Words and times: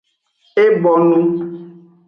E 0.63 0.65
bonu. 0.83 1.21